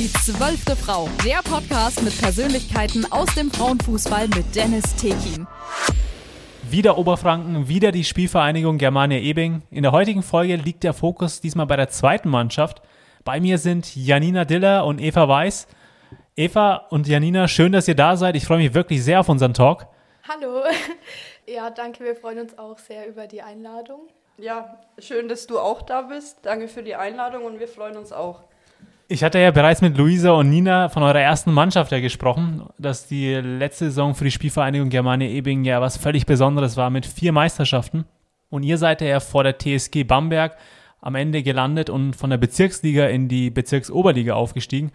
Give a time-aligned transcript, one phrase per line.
[0.00, 5.46] Die zwölfte Frau, der Podcast mit Persönlichkeiten aus dem Frauenfußball mit Dennis Tekin.
[6.70, 9.60] Wieder Oberfranken, wieder die Spielvereinigung Germania Ebing.
[9.70, 12.80] In der heutigen Folge liegt der Fokus diesmal bei der zweiten Mannschaft.
[13.24, 15.68] Bei mir sind Janina Diller und Eva Weiß.
[16.34, 18.36] Eva und Janina, schön, dass ihr da seid.
[18.36, 19.86] Ich freue mich wirklich sehr auf unseren Talk.
[20.26, 20.62] Hallo.
[21.46, 22.04] Ja, danke.
[22.04, 24.08] Wir freuen uns auch sehr über die Einladung.
[24.38, 26.38] Ja, schön, dass du auch da bist.
[26.42, 28.44] Danke für die Einladung und wir freuen uns auch.
[29.12, 33.08] Ich hatte ja bereits mit Luisa und Nina von eurer ersten Mannschaft ja gesprochen, dass
[33.08, 37.32] die letzte Saison für die Spielvereinigung Germania Ebing ja was völlig Besonderes war mit vier
[37.32, 38.04] Meisterschaften.
[38.50, 40.56] Und ihr seid ja vor der TSG Bamberg
[41.00, 44.92] am Ende gelandet und von der Bezirksliga in die Bezirksoberliga aufgestiegen.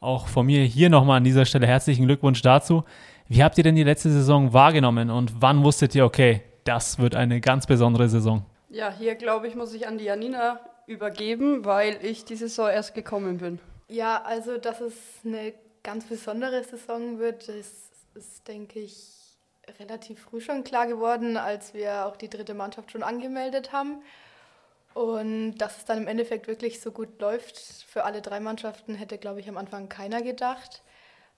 [0.00, 2.84] Auch von mir hier nochmal an dieser Stelle herzlichen Glückwunsch dazu.
[3.28, 7.14] Wie habt ihr denn die letzte Saison wahrgenommen und wann wusstet ihr, okay, das wird
[7.14, 8.46] eine ganz besondere Saison?
[8.70, 12.94] Ja, hier glaube ich, muss ich an die Janina übergeben, weil ich die Saison erst
[12.94, 13.60] gekommen bin.
[13.88, 19.18] Ja, also dass es eine ganz besondere Saison wird, das ist, denke ich,
[19.78, 24.02] relativ früh schon klar geworden, als wir auch die dritte Mannschaft schon angemeldet haben.
[24.94, 29.18] Und dass es dann im Endeffekt wirklich so gut läuft für alle drei Mannschaften, hätte,
[29.18, 30.82] glaube ich, am Anfang keiner gedacht.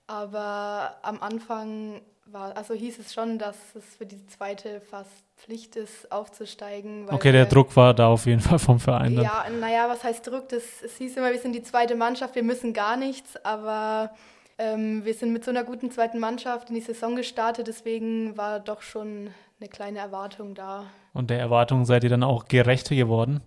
[0.07, 5.75] Aber am Anfang war, also hieß es schon, dass es für die zweite fast Pflicht
[5.75, 7.07] ist, aufzusteigen.
[7.09, 9.15] okay, der Druck war da auf jeden Fall vom Verein.
[9.15, 9.25] Dann.
[9.25, 10.49] Ja, naja, was heißt Druck?
[10.49, 14.11] Das, es hieß immer, wir sind die zweite Mannschaft, wir müssen gar nichts, aber
[14.57, 18.59] ähm, wir sind mit so einer guten zweiten Mannschaft in die Saison gestartet, deswegen war
[18.59, 20.85] doch schon eine kleine Erwartung da.
[21.13, 23.41] Und der Erwartung seid ihr dann auch gerecht geworden?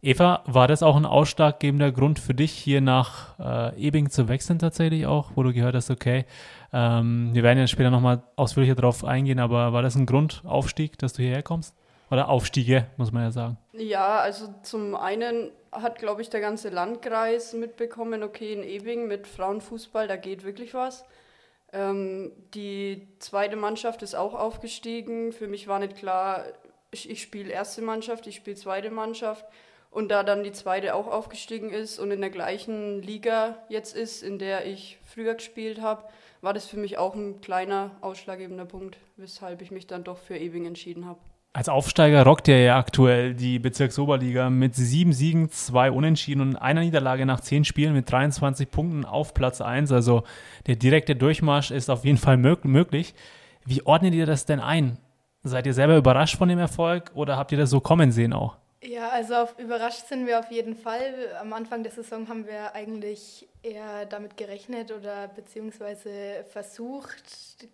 [0.00, 4.60] Eva, war das auch ein ausschlaggebender Grund für dich, hier nach äh, Ebing zu wechseln
[4.60, 6.24] tatsächlich auch, wo du gehört hast, okay,
[6.72, 11.14] ähm, wir werden ja später nochmal ausführlicher darauf eingehen, aber war das ein Grundaufstieg, dass
[11.14, 11.74] du hierher kommst?
[12.10, 13.58] Oder Aufstiege, muss man ja sagen.
[13.72, 19.26] Ja, also zum einen hat, glaube ich, der ganze Landkreis mitbekommen, okay, in Ebing mit
[19.26, 21.04] Frauenfußball, da geht wirklich was.
[21.72, 25.32] Ähm, die zweite Mannschaft ist auch aufgestiegen.
[25.32, 26.44] Für mich war nicht klar,
[26.90, 29.44] ich, ich spiele erste Mannschaft, ich spiele zweite Mannschaft.
[29.90, 34.22] Und da dann die zweite auch aufgestiegen ist und in der gleichen Liga jetzt ist,
[34.22, 36.04] in der ich früher gespielt habe,
[36.40, 40.36] war das für mich auch ein kleiner ausschlaggebender Punkt, weshalb ich mich dann doch für
[40.36, 41.18] Ewing entschieden habe.
[41.54, 46.82] Als Aufsteiger rockt er ja aktuell die Bezirksoberliga mit sieben Siegen, zwei Unentschieden und einer
[46.82, 49.90] Niederlage nach zehn Spielen mit 23 Punkten auf Platz 1.
[49.90, 50.24] Also
[50.66, 53.14] der direkte Durchmarsch ist auf jeden Fall möglich.
[53.64, 54.98] Wie ordnet ihr das denn ein?
[55.42, 58.57] Seid ihr selber überrascht von dem Erfolg oder habt ihr das so kommen sehen auch?
[58.80, 61.36] Ja, also auf, überrascht sind wir auf jeden Fall.
[61.40, 67.24] Am Anfang der Saison haben wir eigentlich eher damit gerechnet oder beziehungsweise versucht,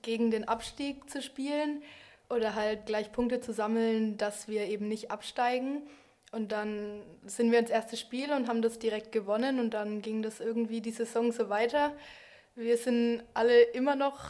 [0.00, 1.82] gegen den Abstieg zu spielen
[2.30, 5.82] oder halt gleich Punkte zu sammeln, dass wir eben nicht absteigen.
[6.32, 10.22] Und dann sind wir ins erste Spiel und haben das direkt gewonnen und dann ging
[10.22, 11.92] das irgendwie die Saison so weiter.
[12.56, 14.20] Wir sind alle immer noch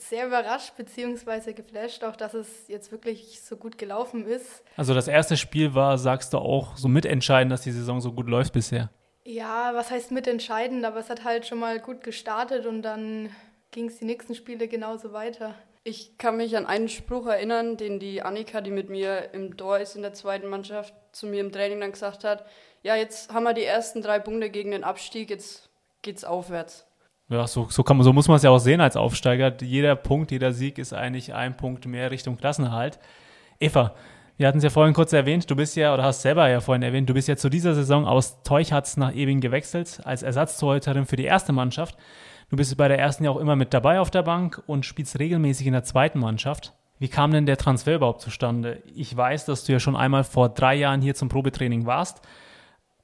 [0.00, 1.52] sehr überrascht bzw.
[1.52, 4.62] geflasht, auch dass es jetzt wirklich so gut gelaufen ist.
[4.76, 8.28] Also das erste Spiel war, sagst du auch, so mitentscheidend, dass die Saison so gut
[8.28, 8.90] läuft bisher.
[9.24, 13.30] Ja, was heißt mitentscheidend, aber es hat halt schon mal gut gestartet und dann
[13.70, 15.54] ging es die nächsten Spiele genauso weiter.
[15.84, 19.78] Ich kann mich an einen Spruch erinnern, den die Annika, die mit mir im Tor
[19.78, 22.44] ist in der zweiten Mannschaft, zu mir im Training dann gesagt hat,
[22.82, 25.70] ja, jetzt haben wir die ersten drei Punkte gegen den Abstieg, jetzt
[26.02, 26.86] geht's aufwärts.
[27.30, 29.54] Ja, so, so, kann, so muss man es ja auch sehen als Aufsteiger.
[29.62, 32.98] Jeder Punkt, jeder Sieg ist eigentlich ein Punkt mehr Richtung Klassenerhalt.
[33.60, 33.94] Eva,
[34.36, 36.82] wir hatten es ja vorhin kurz erwähnt, du bist ja, oder hast selber ja vorhin
[36.82, 41.14] erwähnt, du bist ja zu dieser Saison aus Teuchatz nach Ebing gewechselt, als Ersatztorhüterin für
[41.14, 41.96] die erste Mannschaft.
[42.48, 45.20] Du bist bei der ersten ja auch immer mit dabei auf der Bank und spielst
[45.20, 46.74] regelmäßig in der zweiten Mannschaft.
[46.98, 48.82] Wie kam denn der Transfer überhaupt zustande?
[48.92, 52.22] Ich weiß, dass du ja schon einmal vor drei Jahren hier zum Probetraining warst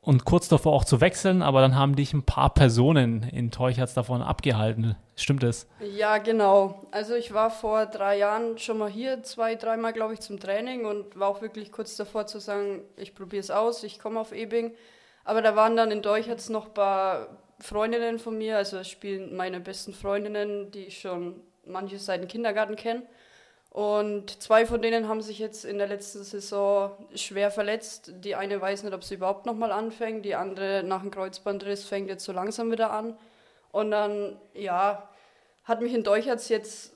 [0.06, 3.92] und kurz davor auch zu wechseln, aber dann haben dich ein paar Personen in Teuchatz
[3.92, 4.94] davon abgehalten.
[5.16, 5.66] Stimmt das?
[5.80, 6.86] Ja, genau.
[6.92, 10.86] Also ich war vor drei Jahren schon mal hier, zwei, dreimal, glaube ich, zum Training
[10.86, 14.32] und war auch wirklich kurz davor zu sagen, ich probiere es aus, ich komme auf
[14.32, 14.74] Ebing.
[15.24, 17.26] Aber da waren dann in Teuchatz noch ein paar
[17.58, 22.76] Freundinnen von mir, also spielen meine besten Freundinnen, die ich schon manche seit dem Kindergarten
[22.76, 23.02] kenne.
[23.76, 28.10] Und zwei von denen haben sich jetzt in der letzten Saison schwer verletzt.
[28.24, 30.24] Die eine weiß nicht, ob sie überhaupt nochmal anfängt.
[30.24, 33.18] Die andere nach dem Kreuzbandriss fängt jetzt so langsam wieder an.
[33.72, 35.06] Und dann, ja,
[35.64, 36.94] hat mich in Deuchertz jetzt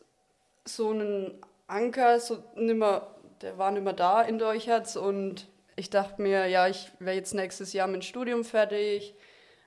[0.65, 3.09] so einen Anker, so nimmer,
[3.43, 4.97] der war nicht mehr da in Deuchertz.
[4.97, 9.15] Und ich dachte mir, ja, ich wäre jetzt nächstes Jahr mit dem Studium fertig.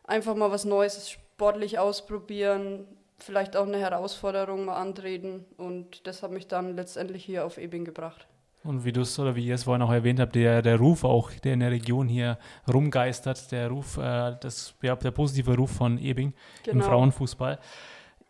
[0.04, 2.88] Einfach mal was Neues sportlich ausprobieren
[3.24, 7.86] vielleicht auch eine Herausforderung mal antreten und das hat mich dann letztendlich hier auf Ebing
[7.86, 8.28] gebracht.
[8.64, 11.04] Und wie du es oder wie ihr es vorhin auch erwähnt habt, der, der Ruf
[11.04, 12.38] auch, der in der Region hier
[12.72, 16.34] rumgeistert, der Ruf, äh, das, ja, der positive Ruf von Ebing
[16.64, 16.78] genau.
[16.78, 17.60] im Frauenfußball.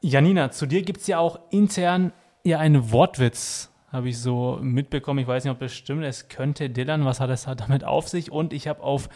[0.02, 2.14] Janina, zu dir gibt es ja auch intern
[2.44, 5.20] ja einen Wortwitz, habe ich so mitbekommen.
[5.20, 6.04] Ich weiß nicht, ob das stimmt.
[6.04, 8.32] Es könnte Dylan, was hat es damit auf sich?
[8.32, 9.08] Und ich habe auf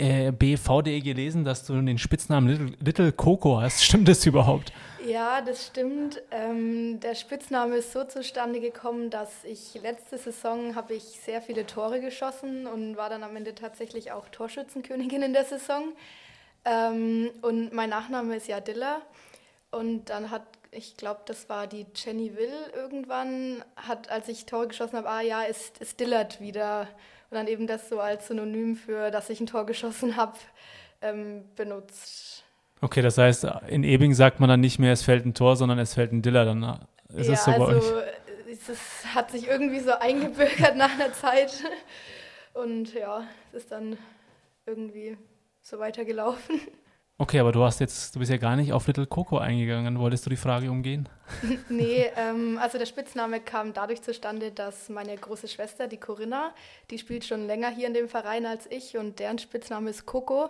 [0.00, 3.84] äh, bv.de gelesen, dass du den Spitznamen Little, Little Coco hast.
[3.84, 4.72] Stimmt das überhaupt?
[5.06, 6.22] Ja, das stimmt.
[6.30, 11.66] Ähm, der Spitzname ist so zustande gekommen, dass ich letzte Saison habe ich sehr viele
[11.66, 15.92] Tore geschossen und war dann am Ende tatsächlich auch Torschützenkönigin in der Saison.
[16.64, 19.00] Ähm, und mein Nachname ist ja Dilla.
[19.70, 24.68] Und dann hat, ich glaube, das war die Jenny Will irgendwann, hat, als ich Tore
[24.68, 26.88] geschossen habe, ah ja, ist, ist Dillard wieder
[27.30, 30.36] und dann eben das so als Synonym für, dass ich ein Tor geschossen habe,
[31.00, 32.44] ähm, benutzt.
[32.80, 35.78] Okay, das heißt, in Ebing sagt man dann nicht mehr, es fällt ein Tor, sondern
[35.78, 36.44] es fällt ein Diller.
[36.44, 36.80] Dann
[37.14, 38.04] ist ja, es so bei also, euch.
[38.48, 41.62] Es hat sich irgendwie so eingebürgert nach einer Zeit.
[42.52, 43.96] Und ja, es ist dann
[44.66, 45.16] irgendwie
[45.62, 46.60] so weitergelaufen.
[47.20, 49.98] Okay, aber du hast jetzt, du bist ja gar nicht auf Little Coco eingegangen.
[49.98, 51.06] Wolltest du die Frage umgehen?
[51.68, 56.54] nee, ähm, also der Spitzname kam dadurch zustande, dass meine große Schwester, die Corinna,
[56.90, 60.48] die spielt schon länger hier in dem Verein als ich und deren Spitzname ist Coco.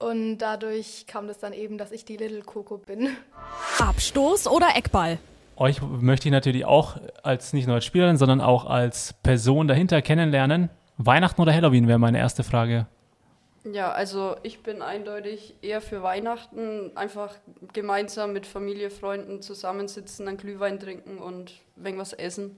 [0.00, 3.10] Und dadurch kam das dann eben, dass ich die Little Coco bin.
[3.78, 5.20] Abstoß oder Eckball?
[5.54, 10.02] Euch möchte ich natürlich auch als nicht nur als Spielerin, sondern auch als Person dahinter
[10.02, 10.68] kennenlernen.
[10.96, 12.88] Weihnachten oder Halloween wäre meine erste Frage.
[13.64, 17.36] Ja, also ich bin eindeutig eher für Weihnachten, einfach
[17.72, 22.56] gemeinsam mit Familie, Freunden zusammensitzen, einen Glühwein trinken und irgendwas essen.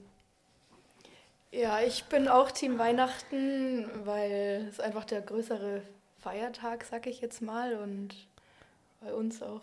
[1.52, 5.82] Ja, ich bin auch Team Weihnachten, weil es einfach der größere
[6.18, 8.16] Feiertag, sag ich jetzt mal, und
[9.00, 9.62] bei uns auch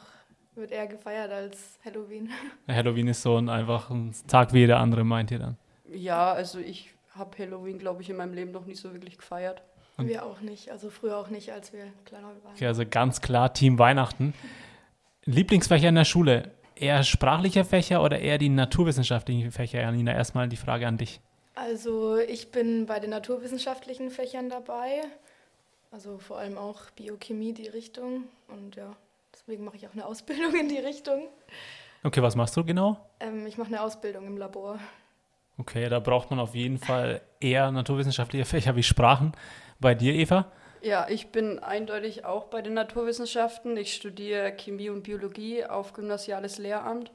[0.55, 2.29] wird eher gefeiert als Halloween.
[2.67, 5.57] Halloween ist so ein einfach ein Tag wie jeder andere, meint ihr dann?
[5.89, 9.63] Ja, also ich habe Halloween, glaube ich, in meinem Leben noch nicht so wirklich gefeiert.
[9.97, 12.53] Und wir auch nicht, also früher auch nicht, als wir kleiner waren.
[12.55, 14.33] Okay, also ganz klar Team Weihnachten.
[15.25, 19.81] Lieblingsfächer in der Schule, eher sprachliche Fächer oder eher die naturwissenschaftlichen Fächer?
[19.81, 21.19] Janina, erstmal die Frage an dich.
[21.53, 25.01] Also ich bin bei den naturwissenschaftlichen Fächern dabei,
[25.91, 28.23] also vor allem auch Biochemie, die Richtung.
[28.47, 28.95] Und ja,
[29.33, 31.27] deswegen mache ich auch eine Ausbildung in die Richtung.
[32.03, 32.97] Okay, was machst du genau?
[33.19, 34.79] Ähm, ich mache eine Ausbildung im Labor.
[35.57, 39.33] Okay, da braucht man auf jeden Fall eher naturwissenschaftliche Fächer wie Sprachen.
[39.81, 40.45] Bei dir, Eva?
[40.81, 43.75] Ja, ich bin eindeutig auch bei den Naturwissenschaften.
[43.77, 47.11] Ich studiere Chemie und Biologie auf gymnasiales Lehramt.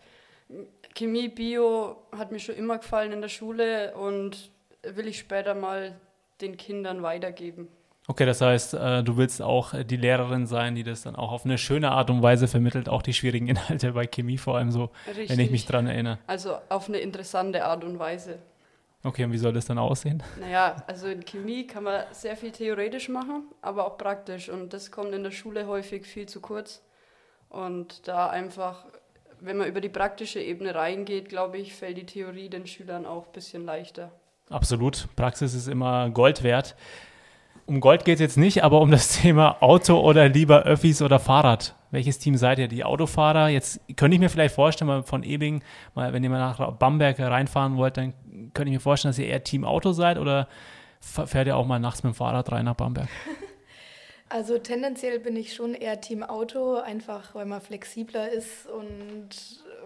[0.95, 4.51] Chemie, Bio hat mir schon immer gefallen in der Schule und
[4.83, 5.95] will ich später mal
[6.41, 7.69] den Kindern weitergeben.
[8.09, 11.45] Okay, das heißt, äh, du willst auch die Lehrerin sein, die das dann auch auf
[11.45, 14.91] eine schöne Art und Weise vermittelt, auch die schwierigen Inhalte bei Chemie vor allem so,
[15.07, 15.31] Richtig.
[15.31, 16.19] wenn ich mich dran erinnere.
[16.27, 18.39] Also auf eine interessante Art und Weise.
[19.07, 20.21] Okay, und wie soll das dann aussehen?
[20.41, 24.49] Naja, also in Chemie kann man sehr viel theoretisch machen, aber auch praktisch.
[24.49, 26.83] Und das kommt in der Schule häufig viel zu kurz.
[27.49, 28.85] Und da einfach,
[29.39, 33.27] wenn man über die praktische Ebene reingeht, glaube ich, fällt die Theorie den Schülern auch
[33.27, 34.11] ein bisschen leichter.
[34.51, 35.07] Absolut.
[35.15, 36.75] Praxis ist immer Gold wert.
[37.65, 41.21] Um Gold geht es jetzt nicht, aber um das Thema Auto oder lieber Öffis oder
[41.21, 41.77] Fahrrad.
[41.91, 42.69] Welches Team seid ihr?
[42.69, 43.49] Die Autofahrer?
[43.49, 45.63] Jetzt könnte ich mir vielleicht vorstellen, mal von Ebing,
[45.95, 48.13] mal, wenn ihr mal nach Bamberg reinfahren wollt, dann
[48.55, 50.49] könnte ich mir vorstellen, dass ihr eher Team Auto seid oder
[51.01, 53.09] fährt ihr auch mal nachts mit dem Fahrrad rein nach Bamberg?
[54.29, 59.29] Also tendenziell bin ich schon eher Team Auto, einfach weil man flexibler ist und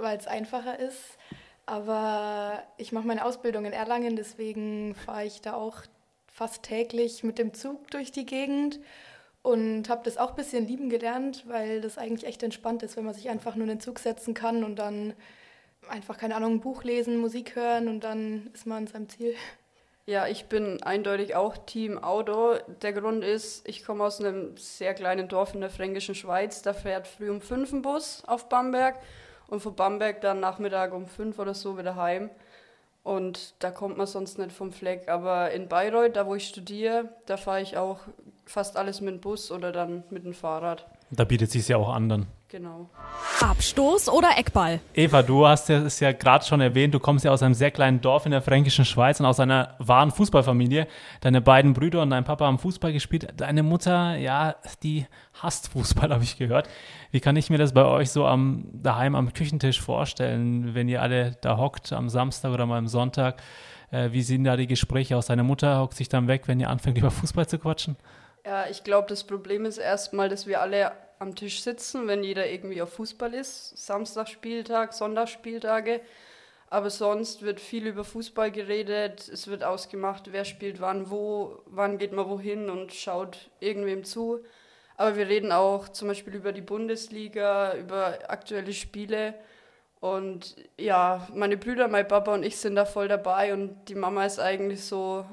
[0.01, 1.19] weil es einfacher ist.
[1.67, 5.83] Aber ich mache meine Ausbildung in Erlangen, deswegen fahre ich da auch
[6.27, 8.81] fast täglich mit dem Zug durch die Gegend
[9.43, 13.05] und habe das auch ein bisschen lieben gelernt, weil das eigentlich echt entspannt ist, wenn
[13.05, 15.15] man sich einfach nur in den Zug setzen kann und dann
[15.89, 19.35] einfach, keine Ahnung, ein Buch lesen, Musik hören und dann ist man an seinem Ziel.
[20.07, 22.57] Ja, ich bin eindeutig auch Team Auto.
[22.83, 26.63] Der Grund ist, ich komme aus einem sehr kleinen Dorf in der fränkischen Schweiz.
[26.63, 28.97] Da fährt früh um fünf ein Bus auf Bamberg
[29.47, 32.29] und von Bamberg dann Nachmittag um fünf oder so wieder heim.
[33.03, 35.09] Und da kommt man sonst nicht vom Fleck.
[35.09, 38.01] Aber in Bayreuth, da wo ich studiere, da fahre ich auch
[38.51, 40.85] fast alles mit dem Bus oder dann mit dem Fahrrad.
[41.11, 42.27] Da bietet sich ja auch an dann.
[42.49, 42.91] Genau.
[43.41, 44.81] Abstoß oder Eckball?
[44.93, 48.01] Eva, du hast es ja gerade schon erwähnt, du kommst ja aus einem sehr kleinen
[48.01, 50.89] Dorf in der fränkischen Schweiz und aus einer wahren Fußballfamilie.
[51.21, 53.29] Deine beiden Brüder und dein Papa haben Fußball gespielt.
[53.37, 55.07] Deine Mutter, ja, die
[55.41, 56.69] hasst Fußball, habe ich gehört.
[57.13, 61.03] Wie kann ich mir das bei euch so am daheim am Küchentisch vorstellen, wenn ihr
[61.03, 63.41] alle da hockt am Samstag oder mal am Sonntag?
[63.93, 65.27] Äh, wie sehen da die Gespräche aus?
[65.27, 67.97] Deine Mutter hockt sich dann weg, wenn ihr anfängt, über Fußball zu quatschen?
[68.45, 72.49] Ja, ich glaube, das Problem ist erstmal, dass wir alle am Tisch sitzen, wenn jeder
[72.51, 73.77] irgendwie auf Fußball ist.
[73.77, 76.01] Samstagspieltag, Sonntagsspieltage.
[76.71, 81.99] Aber sonst wird viel über Fußball geredet, es wird ausgemacht, wer spielt wann wo, wann
[81.99, 84.45] geht man wohin und schaut irgendwem zu.
[84.97, 89.35] Aber wir reden auch zum Beispiel über die Bundesliga, über aktuelle Spiele.
[90.01, 94.25] Und ja, meine Brüder, mein Papa und ich sind da voll dabei und die Mama
[94.25, 95.27] ist eigentlich so,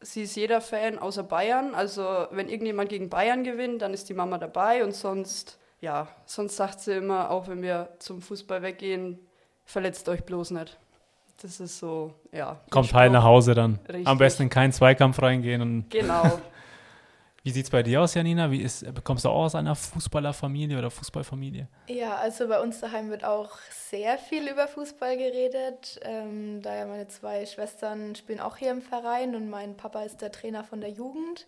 [0.00, 1.74] sie ist jeder Fan außer Bayern.
[1.74, 6.56] Also wenn irgendjemand gegen Bayern gewinnt, dann ist die Mama dabei und sonst, ja, sonst
[6.56, 9.18] sagt sie immer, auch wenn wir zum Fußball weggehen,
[9.64, 10.78] verletzt euch bloß nicht.
[11.40, 12.60] Das ist so, ja.
[12.70, 13.78] Kommt heil nach Hause dann.
[13.88, 14.06] Richtig.
[14.08, 15.62] Am besten in keinen Zweikampf reingehen.
[15.62, 16.40] Und Genau.
[17.48, 18.50] wie sieht es bei dir aus, Janina?
[18.50, 21.66] Wie ist, kommst du auch aus einer Fußballerfamilie oder Fußballfamilie?
[21.86, 25.98] Ja, also bei uns daheim wird auch sehr viel über Fußball geredet.
[26.02, 30.20] Ähm, da ja meine zwei Schwestern spielen auch hier im Verein und mein Papa ist
[30.20, 31.46] der Trainer von der Jugend.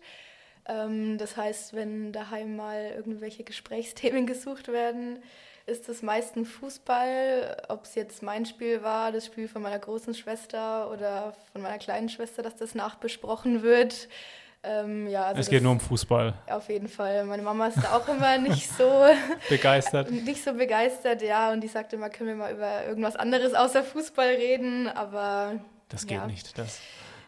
[0.67, 5.19] Ähm, das heißt, wenn daheim mal irgendwelche Gesprächsthemen gesucht werden,
[5.67, 7.57] ist es meistens Fußball.
[7.69, 11.77] Ob es jetzt mein Spiel war, das Spiel von meiner großen Schwester oder von meiner
[11.77, 14.09] kleinen Schwester, dass das nachbesprochen wird.
[14.63, 16.33] Ähm, ja, also es geht nur um Fußball.
[16.47, 17.25] Auf jeden Fall.
[17.25, 19.05] Meine Mama ist da auch immer nicht so
[19.49, 20.11] Begeistert.
[20.11, 23.83] nicht so begeistert, ja, und die sagte immer, können wir mal über irgendwas anderes außer
[23.83, 25.53] Fußball reden, aber
[25.89, 26.27] Das geht Ja.
[26.27, 26.57] nicht.
[26.59, 26.79] Das.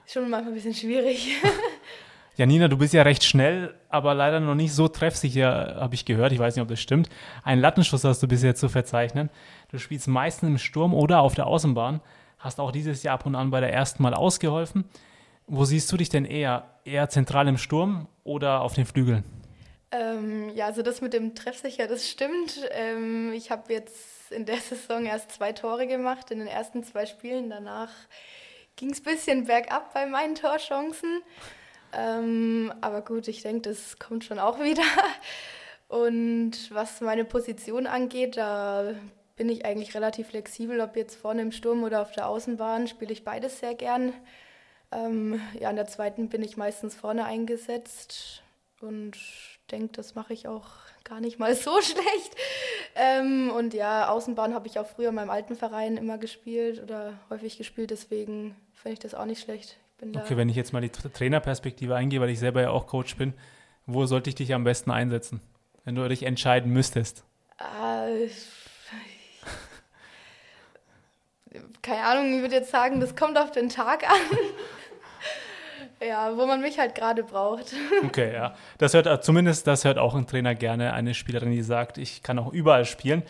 [0.06, 1.36] ist schon manchmal ein bisschen schwierig.
[2.36, 6.32] Janina, du bist ja recht schnell, aber leider noch nicht so treffsicher, habe ich gehört.
[6.32, 7.10] Ich weiß nicht, ob das stimmt.
[7.44, 9.30] Einen Lattenschuss hast du bisher zu verzeichnen.
[9.70, 12.02] Du spielst meistens im Sturm oder auf der Außenbahn.
[12.40, 14.86] Hast auch dieses Jahr ab und an bei der ersten Mal ausgeholfen.
[15.48, 16.70] Wo siehst du dich denn eher?
[16.86, 19.24] Eher zentral im Sturm oder auf den Flügeln?
[19.94, 22.68] ähm, ja, also das mit dem Treffsicher, das stimmt.
[22.72, 27.06] Ähm, ich habe jetzt in der Saison erst zwei Tore gemacht in den ersten zwei
[27.06, 27.50] Spielen.
[27.52, 27.92] Danach
[28.76, 31.22] ging es ein bisschen bergab bei meinen Torchancen.
[31.96, 34.82] Ähm, aber gut, ich denke, das kommt schon auch wieder.
[35.88, 38.96] Und was meine Position angeht, da
[39.36, 43.14] bin ich eigentlich relativ flexibel, ob jetzt vorne im Sturm oder auf der Außenbahn, spiele
[43.14, 44.14] ich beides sehr gern.
[44.94, 48.44] Ähm, ja, in der zweiten bin ich meistens vorne eingesetzt
[48.82, 49.18] und
[49.72, 50.68] denke, das mache ich auch
[51.04, 52.36] gar nicht mal so schlecht.
[52.96, 57.14] Ähm, und ja, Außenbahn habe ich auch früher in meinem alten Verein immer gespielt oder
[57.30, 59.78] häufig gespielt, deswegen finde ich das auch nicht schlecht.
[60.16, 63.16] Okay, wenn ich jetzt mal die Tra- Trainerperspektive eingehe, weil ich selber ja auch Coach
[63.16, 63.34] bin,
[63.86, 65.40] wo sollte ich dich am besten einsetzen,
[65.86, 67.24] wenn du dich entscheiden müsstest?
[67.58, 68.28] Äh,
[71.82, 74.18] keine Ahnung, ich würde jetzt sagen, das kommt auf den Tag an.
[76.08, 77.74] ja, wo man mich halt gerade braucht.
[78.06, 78.54] Okay, ja.
[78.78, 82.22] Das hört äh, zumindest, das hört auch ein Trainer gerne, eine Spielerin, die sagt, ich
[82.22, 83.24] kann auch überall spielen.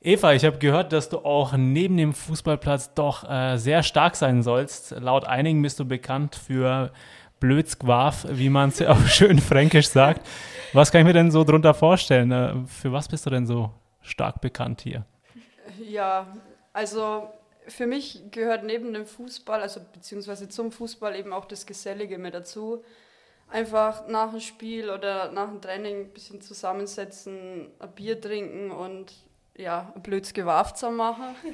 [0.00, 4.42] Eva, ich habe gehört, dass du auch neben dem Fußballplatz doch äh, sehr stark sein
[4.42, 4.92] sollst.
[4.92, 6.92] Laut einigen bist du bekannt für
[7.40, 10.26] Blödsgwarf, wie man es auf schön fränkisch sagt.
[10.72, 12.30] Was kann ich mir denn so drunter vorstellen?
[12.30, 13.70] Äh, für was bist du denn so
[14.02, 15.04] stark bekannt hier?
[15.88, 16.26] Ja,
[16.72, 17.28] also
[17.68, 22.34] für mich gehört neben dem Fußball, also beziehungsweise zum Fußball eben auch das Gesellige mit
[22.34, 22.84] dazu.
[23.48, 29.12] Einfach nach dem Spiel oder nach dem Training ein bisschen zusammensetzen, ein Bier trinken und
[29.56, 31.34] ja, ein blöds Gewarf zu machen.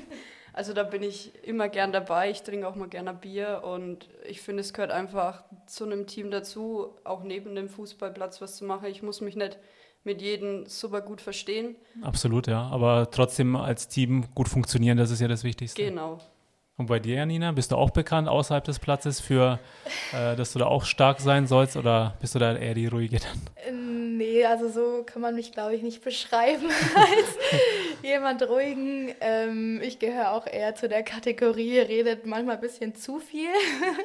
[0.54, 2.30] Also da bin ich immer gern dabei.
[2.30, 6.06] Ich trinke auch mal gerne ein Bier und ich finde, es gehört einfach zu einem
[6.06, 8.84] Team dazu, auch neben dem Fußballplatz was zu machen.
[8.88, 9.58] Ich muss mich nicht
[10.04, 11.76] mit jedem super gut verstehen.
[12.02, 12.62] Absolut, ja.
[12.68, 15.84] Aber trotzdem als Team gut funktionieren, das ist ja das Wichtigste.
[15.84, 16.18] Genau.
[16.76, 19.60] Und bei dir, Janina, bist du auch bekannt außerhalb des Platzes für,
[20.12, 23.18] äh, dass du da auch stark sein sollst oder bist du da eher die ruhige
[23.18, 23.40] dann?
[23.56, 23.72] Äh,
[24.22, 27.38] Nee, also so kann man mich, glaube ich, nicht beschreiben als
[28.02, 29.12] jemand ruhigen.
[29.20, 33.48] Ähm, ich gehöre auch eher zu der Kategorie, redet manchmal ein bisschen zu viel.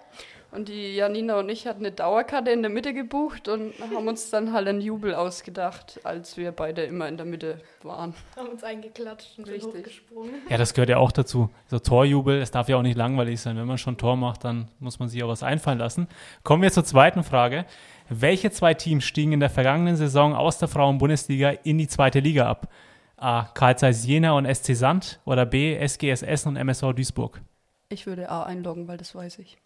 [0.53, 4.31] Und die Janina und ich hatten eine Dauerkarte in der Mitte gebucht und haben uns
[4.31, 8.15] dann halt einen Jubel ausgedacht, als wir beide immer in der Mitte waren.
[8.37, 9.75] Haben uns eingeklatscht und sind Richtig.
[9.75, 10.35] hochgesprungen.
[10.49, 11.51] Ja, das gehört ja auch dazu.
[11.69, 13.57] So Torjubel, es darf ja auch nicht langweilig sein.
[13.57, 16.09] Wenn man schon Tor macht, dann muss man sich auch was einfallen lassen.
[16.43, 17.65] Kommen wir zur zweiten Frage.
[18.09, 22.51] Welche zwei Teams stiegen in der vergangenen Saison aus der Frauen-Bundesliga in die zeitte Liga
[22.51, 22.69] ab?
[23.17, 23.45] A.
[23.55, 25.77] Karl Zeiss Jena und SC Sand oder B.
[25.77, 27.41] SGS Essen und MSV Duisburg?
[27.89, 29.59] Ich würde A einloggen, weil das weiß ich.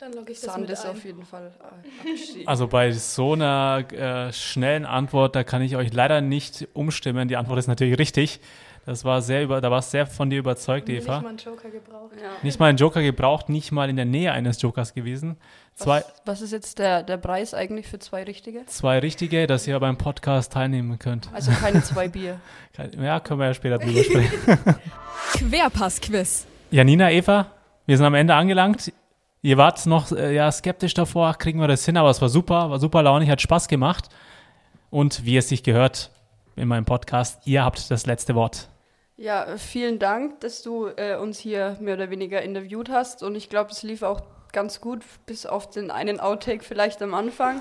[0.00, 0.90] Dann logge ich das Sand mit ist ein.
[0.92, 2.48] auf jeden Fall äh, abgestiegen.
[2.48, 7.28] Also bei so einer äh, schnellen Antwort, da kann ich euch leider nicht umstimmen.
[7.28, 8.40] Die Antwort ist natürlich richtig.
[8.86, 11.22] Das war sehr über, da war es sehr von dir überzeugt, Nicht Eva.
[11.22, 12.12] mal einen Joker gebraucht.
[12.20, 12.28] ja.
[12.42, 15.38] Nicht mal einen Joker gebraucht, nicht mal in der Nähe eines Jokers gewesen.
[15.74, 18.66] Zwei, Was, was ist jetzt der, der Preis eigentlich für zwei richtige?
[18.66, 21.30] zwei richtige, dass ihr beim Podcast teilnehmen könnt.
[21.32, 22.38] Also keine zwei Bier.
[23.00, 24.58] Ja, können wir ja später drüber sprechen.
[25.38, 26.46] Querpass-Quiz.
[26.70, 27.46] Janina, Eva,
[27.86, 28.92] wir sind am Ende angelangt.
[29.44, 32.70] Ihr wart noch äh, ja, skeptisch davor, kriegen wir das hin, aber es war super,
[32.70, 34.08] war super launig, hat Spaß gemacht.
[34.88, 36.10] Und wie es sich gehört
[36.56, 38.70] in meinem Podcast, ihr habt das letzte Wort.
[39.18, 43.22] Ja, äh, vielen Dank, dass du äh, uns hier mehr oder weniger interviewt hast.
[43.22, 44.22] Und ich glaube, es lief auch
[44.52, 47.60] ganz gut, bis auf den einen Outtake vielleicht am Anfang.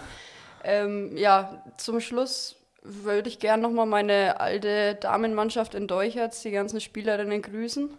[0.64, 6.80] Ähm, ja, zum Schluss würde ich gern nochmal meine alte Damenmannschaft in Deucherz, die ganzen
[6.80, 7.90] Spielerinnen grüßen.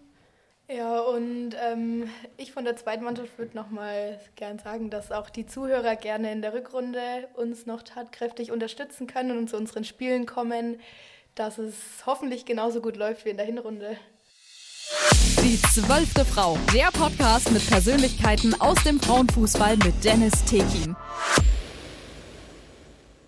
[0.69, 5.47] Ja, und ähm, ich von der zweiten Mannschaft würde nochmal gern sagen, dass auch die
[5.47, 10.81] Zuhörer gerne in der Rückrunde uns noch tatkräftig unterstützen können und zu unseren Spielen kommen,
[11.35, 11.75] dass es
[12.07, 13.99] hoffentlich genauso gut läuft wie in der Hinrunde.
[15.43, 16.57] Die zwölfte Frau.
[16.73, 20.97] Der Podcast mit Persönlichkeiten aus dem Frauenfußball mit Dennis Tekin.